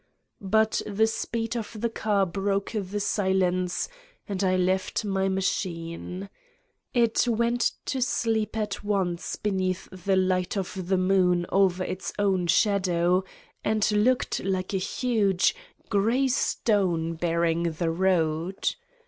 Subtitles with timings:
[0.41, 3.87] But the speed of the car broke the silence
[4.27, 6.27] and I left my machine.
[6.91, 12.47] It went to sleep at once beneath the light of the moon over its own
[12.47, 13.23] shadow
[13.63, 15.53] and looked like a huge,
[15.89, 18.69] gray 94 Satan's Diary stone barring the road.